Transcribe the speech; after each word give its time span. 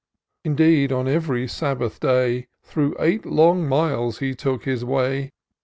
Indeed, 0.43 0.91
on 0.91 1.07
ev'ry 1.07 1.47
Sabbath 1.47 1.99
day, 1.99 2.47
Through 2.63 2.95
eight 2.99 3.23
long 3.23 3.67
miles 3.69 4.17
he 4.17 4.33
took 4.33 4.63
his 4.63 4.83
way. 4.83 5.31